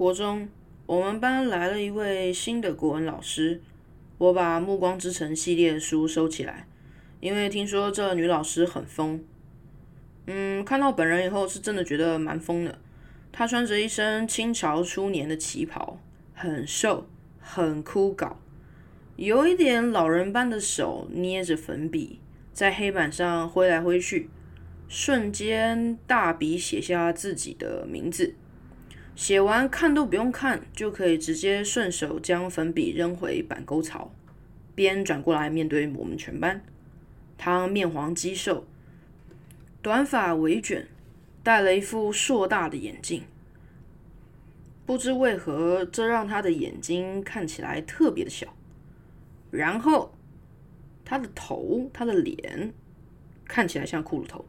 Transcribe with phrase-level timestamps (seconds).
[0.00, 0.48] 国中，
[0.86, 3.60] 我们班来了一位新的国文老师，
[4.16, 6.66] 我把《暮光之城》系列的书收起来，
[7.20, 9.22] 因为听说这女老师很疯。
[10.26, 12.78] 嗯，看到本人以后是真的觉得蛮疯的。
[13.30, 16.00] 她穿着一身清朝初年的旗袍，
[16.32, 17.06] 很瘦，
[17.38, 18.36] 很枯槁，
[19.16, 22.20] 有一点老人般的手捏着粉笔，
[22.54, 24.30] 在黑板上挥来挥去，
[24.88, 28.34] 瞬间大笔写下自己的名字。
[29.14, 34.10] 写完看都不用看，就可以直接顺手将粉笔扔回板沟槽，
[34.74, 36.64] 边转过来面对我们全班。
[37.36, 38.66] 他面黄肌瘦，
[39.82, 40.88] 短发微卷，
[41.42, 43.22] 戴了一副硕大的眼镜。
[44.86, 48.54] 不知为何，这让他的眼睛看起来特别的小。
[49.50, 50.12] 然后，
[51.04, 52.72] 他的头，他的脸，
[53.44, 54.44] 看起来像骷髅头。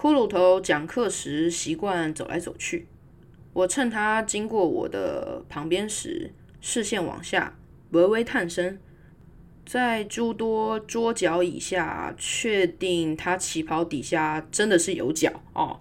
[0.00, 2.86] 骷髅头讲课时习惯走来走去。
[3.52, 7.58] 我趁他经过我的旁边时，视线往下
[7.90, 8.80] 微微探身，
[9.66, 15.78] 在诸多桌角以下，确定他旗袍底下真的是有脚哦。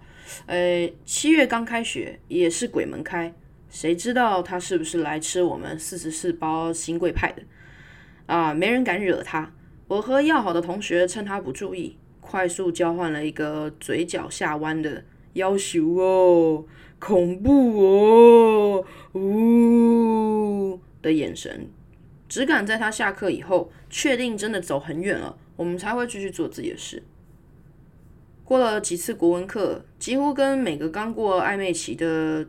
[0.48, 3.34] 呃，七月刚开学，也是鬼门开，
[3.70, 7.44] 谁知道他是不是来吃我们四十四包新贵派的？
[8.26, 9.54] 啊，没人敢惹他。
[9.88, 11.98] 我和要好的同学趁他不注意，
[12.30, 16.64] 快速交换了一个嘴角下弯的要求哦。
[17.00, 21.68] 恐怖哦，呜的眼神，
[22.28, 27.02] 只敢在他下课以后，确定真的走很远了，我们才会继续做自己的事。
[28.44, 32.46] 过了几次国文课，几乎跟每个刚过暧昧期的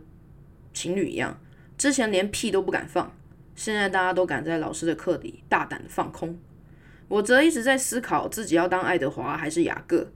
[0.74, 1.40] 情侣一样，
[1.78, 3.16] 之前连屁都不敢放，
[3.54, 6.36] 现在大家都敢在老师的课里大胆的放空。
[7.10, 10.12] 我则一直在思考自己要当爱德华还是雅各。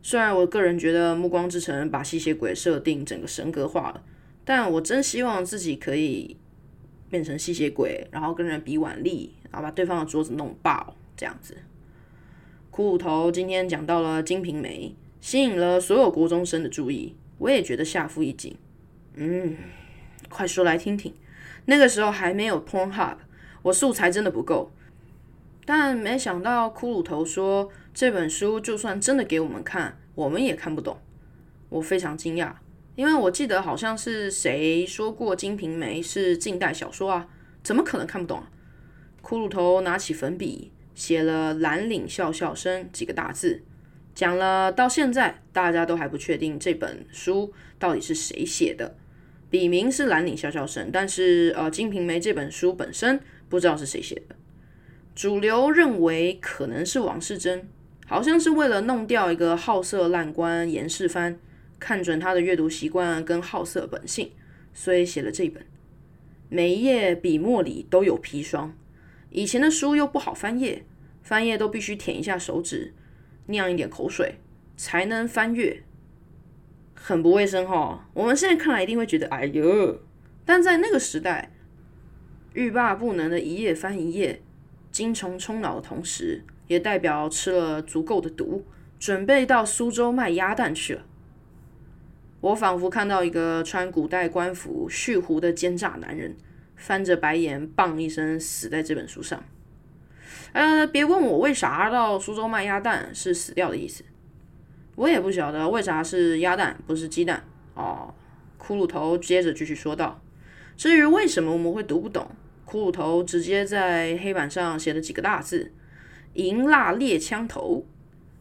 [0.00, 4.04] 虽然我个人觉得《暮光之城》把吸血鬼设定整个神格化了，
[4.44, 6.36] 但我真希望自己可以
[7.10, 11.56] 变成吸血鬼，然后跟人比腕力，然后把对方的桌子弄爆，这样子。
[12.70, 14.94] 骷髅头今天讲到了《金瓶梅》，
[15.26, 18.56] 吸引了所有国中生的注意，我也觉得下腹一紧。
[19.14, 19.56] 嗯，
[20.28, 21.12] 快说来听听。
[21.64, 23.16] 那个时候还没有 Pornhub，
[23.62, 24.70] 我素材真的不够。
[25.66, 27.70] 但没想到骷髅头说。
[27.98, 30.98] 这本书就算真的给我们看，我们也看不懂。
[31.70, 32.52] 我非常惊讶，
[32.94, 37.26] 因为我记得好像是谁说过《金瓶梅》是近代小说啊，
[37.62, 38.50] 怎么可能看不懂啊？
[39.22, 43.62] 骷髅头拿起粉笔，写了“蓝领笑笑生”几个大字，
[44.14, 48.94] 讲了到现在大家都还不确定这本书到底是谁写的。
[49.48, 53.18] 笔名是“蓝领笑笑生”，但是呃，《金瓶梅》这本书本身
[53.48, 54.36] 不知道是谁写的。
[55.16, 57.68] 主流认为可能是王世贞。
[58.08, 61.38] 好像是为了弄掉一个好色烂官严世蕃，
[61.80, 64.30] 看准他的阅读习惯跟好色本性，
[64.72, 65.66] 所以写了这本。
[66.48, 68.72] 每一页笔墨里都有砒霜，
[69.30, 70.84] 以前的书又不好翻页，
[71.20, 72.94] 翻页都必须舔一下手指，
[73.46, 74.36] 酿一点口水
[74.76, 75.82] 才能翻阅，
[76.94, 78.08] 很不卫生哈。
[78.14, 80.00] 我们现在看来一定会觉得哎呦，
[80.44, 81.50] 但在那个时代，
[82.52, 84.40] 欲罢不能的一页翻一页，
[84.96, 86.42] 精虫充脑的同时。
[86.68, 88.64] 也代表吃了足够的毒，
[88.98, 91.04] 准备到苏州卖鸭蛋去了。
[92.40, 96.34] 我仿佛看到一个穿古代官服、蓄胡的奸诈男人，
[96.74, 99.44] 翻着白眼，棒一声死在这本书上。
[100.54, 104.02] 呃，别问我为啥到苏州卖鸭蛋是死掉的意思，
[104.96, 107.44] 我也不晓得为啥是鸭蛋不是鸡蛋。
[107.74, 108.12] 哦，
[108.58, 110.20] 骷髅头接着继续说道
[110.76, 112.28] ：“至于为什么我们会读不懂，
[112.66, 115.72] 骷髅头直接在黑板上写了几个大字。”
[116.34, 117.86] 银蜡猎枪头，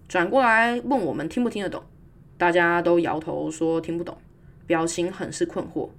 [0.09, 1.81] 转过来问我们听不听得懂，
[2.37, 4.17] 大家都摇头说听不懂，
[4.67, 5.89] 表情很是困惑，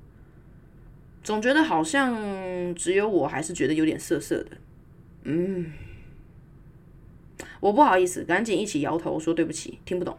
[1.23, 4.59] 总觉得好像只有我还是觉得有点涩涩的。
[5.23, 5.73] 嗯，
[7.61, 10.19] 我不好意思，赶紧一起摇头说对不起，听不懂。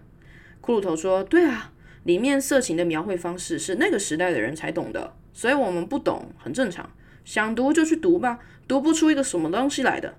[0.60, 1.72] 骷髅头说：“对啊，
[2.06, 6.90] 里面色情的描绘方式是那个时代的人才懂的，所以我们不懂很正常。
[7.28, 8.40] 想读就去读吧，
[8.70, 10.16] 读不出一个什么东西来的。”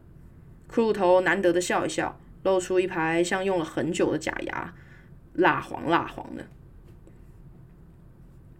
[0.71, 4.75] 骷髅头难得的笑一笑，露出一排像用了很久的假牙，
[5.33, 6.47] 蜡黄蜡黄的。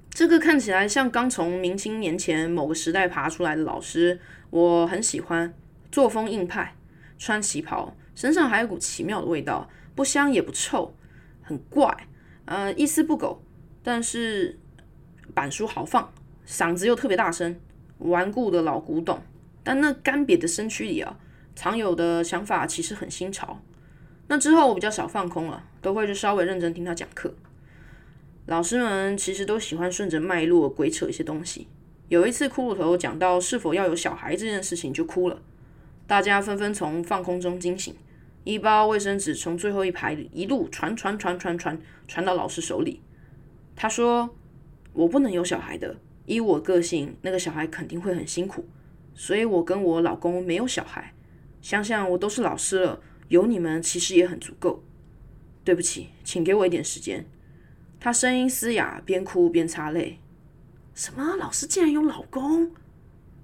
[0.09, 4.19] 这个看起来像刚从明清年前某个时代爬出来的老师，
[4.49, 5.53] 我很喜欢。
[5.93, 6.75] 作风硬派，
[7.19, 10.95] 穿旗袍，身上还有股奇妙的味道，不香也不臭，
[11.43, 11.95] 很怪，
[12.47, 13.43] 呃，一丝不苟。
[13.83, 14.59] 但是
[15.35, 16.11] 板书豪放，
[16.47, 17.61] 嗓子又特别大声，
[17.99, 19.21] 顽固的老古董。
[19.63, 21.19] 但那干瘪的身躯里啊。
[21.61, 23.61] 常有的想法其实很新潮。
[24.29, 27.35] 那之后我比较少放空了，都会就稍微认真听他讲课。
[28.47, 31.67] 老师们其实都喜欢顺着脉络鬼扯一些东西。
[32.09, 35.43] 有一次，骷髅头讲到是否要有小孩这件事情，就哭了。
[36.07, 37.93] 大家纷纷从放空中惊醒，
[38.45, 43.03] 一包卫生纸从最后一排一路传传传传传传到老师手里。
[43.75, 44.31] 他说
[44.95, 45.97] ：“我不能有小孩的，
[46.29, 48.65] 依我个性，那个小孩肯定会很辛苦，
[49.15, 51.15] 所以我跟我老公没有小孩。
[51.63, 54.85] 想想我都是老师了，有你们其实也很足够。
[55.65, 57.27] 对不起，请给我一点时间。”
[58.01, 60.21] 他声音嘶哑，边哭边擦泪。
[60.95, 61.35] 什么？
[61.37, 62.71] 老师竟然有老公？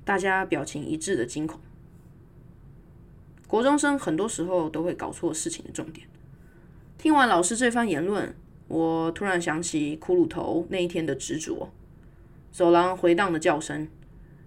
[0.04, 1.58] 大家表情一致的惊恐。
[3.48, 6.06] 国中生很多时候都会搞错事情的重点。
[6.98, 8.34] 听完老师这番言论，
[8.68, 11.70] 我突然想起骷髅头那一天的执着。
[12.54, 13.88] 走廊回荡的叫声。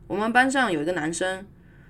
[0.08, 1.46] 我们班上有一个男生，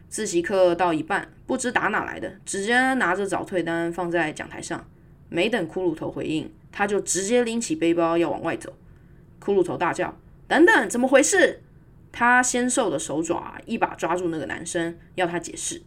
[0.09, 4.89] 自习课到一半，不知打哪来的，直接拿着早退单放在讲台上，
[5.29, 8.75] 没等骷髅头回应，他就直接拎起背包要往外走。
[9.39, 10.17] 骷髅头大叫。
[10.47, 11.61] 等等，怎么回事？
[12.11, 15.83] 他纤瘦的手爪一把抓住那个男生，要他解释。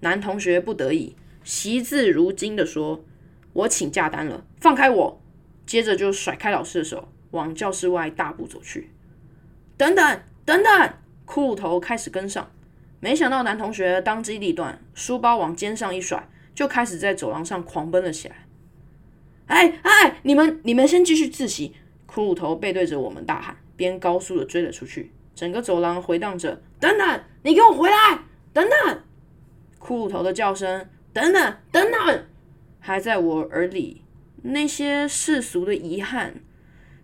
[0.00, 3.02] 男同学不得已，惜字如金的说
[3.54, 5.22] ：“我请假单了，放开我。”
[5.64, 8.90] 接着就甩开老师的手，往教室外大步走去。
[9.80, 10.70] 等等，等等！
[11.26, 12.50] 骷髅头开始跟上，
[13.00, 18.46] 没想到男同学当机立断，书包往肩上一甩，就开始在走廊上狂奔了起来。
[19.46, 21.74] 哎哎，你们你们先继续自习！
[22.06, 23.56] 骷髅头背对着我们大喊。
[23.74, 28.18] 边高速的追了出去，整个走廊回荡着“等等，你给我回来！
[28.52, 29.02] 等等！”
[29.80, 32.26] 骷髅头的叫声“等等，等等”
[32.80, 34.04] 还在我耳里。
[34.42, 36.42] 那些世俗的遗憾，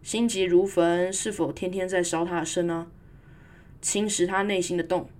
[0.06, 2.86] 心急如焚，是否天天在烧他的身呢？
[3.82, 5.10] 侵蚀他内心的洞，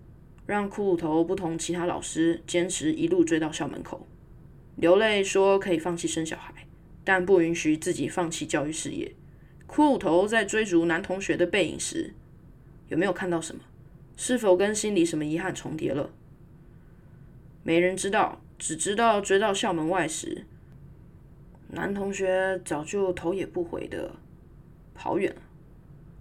[0.47, 4.07] 让骷髅头不同其他老师坚持一路追到校门口，
[4.77, 6.69] 流泪说可以放弃生小孩，
[7.03, 9.13] 但不允许自己放弃教育事业。
[9.67, 12.15] 骷髅头在追逐男同学的背影时，
[12.89, 13.63] 有没有看到什么？
[14.17, 16.11] 是否跟心里什么遗憾重叠了？
[17.65, 20.47] 没人知道，只知道追到校门外时，
[21.71, 24.15] 男同学早就头也不回的
[24.97, 25.43] 跑远了，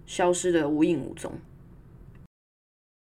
[0.06, 1.32] 消失的无影无踪。